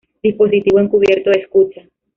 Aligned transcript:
Dispositivo 0.23 0.79
Encubierto 0.79 1.29
de 1.29 1.41
Escucha 1.41 1.83